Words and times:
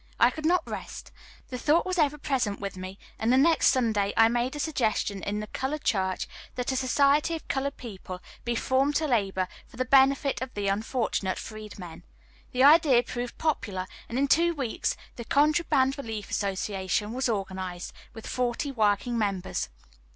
I 0.19 0.31
could 0.31 0.47
not 0.47 0.67
rest. 0.67 1.11
The 1.49 1.59
thought 1.59 1.85
was 1.85 1.99
ever 1.99 2.17
present 2.17 2.59
with 2.59 2.75
me, 2.75 2.97
and 3.19 3.31
the 3.31 3.37
next 3.37 3.67
Sunday 3.67 4.13
I 4.17 4.29
made 4.29 4.55
a 4.55 4.59
suggestion 4.59 5.21
in 5.21 5.41
the 5.41 5.45
colored 5.45 5.83
church, 5.83 6.27
that 6.55 6.71
a 6.71 6.75
society 6.75 7.35
of 7.35 7.47
colored 7.47 7.77
people 7.77 8.19
be 8.43 8.55
formed 8.55 8.95
to 8.95 9.07
labor 9.07 9.47
for 9.67 9.77
the 9.77 9.85
benefit 9.85 10.41
of 10.41 10.51
the 10.55 10.69
unfortunate 10.69 11.37
freedmen. 11.37 12.01
The 12.51 12.63
idea 12.63 13.03
proved 13.03 13.37
popular, 13.37 13.85
and 14.09 14.17
in 14.17 14.27
two 14.27 14.55
weeks 14.55 14.97
"the 15.17 15.23
Contraband 15.25 15.95
Relief 15.99 16.31
Association" 16.31 17.13
was 17.13 17.29
organized, 17.29 17.93
with 18.15 18.25
forty 18.25 18.71
working 18.71 19.19
members. 19.19 19.69